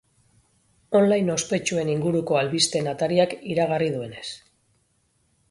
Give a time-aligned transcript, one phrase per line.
[0.99, 4.27] Online ospetsuen inguruko albisteen atariak iragarri duenez.